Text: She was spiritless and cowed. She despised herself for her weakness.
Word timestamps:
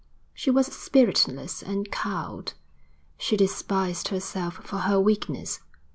She 0.33 0.49
was 0.49 0.65
spiritless 0.65 1.61
and 1.61 1.91
cowed. 1.91 2.53
She 3.19 3.37
despised 3.37 4.07
herself 4.07 4.55
for 4.55 4.79
her 4.79 4.99
weakness. 4.99 5.59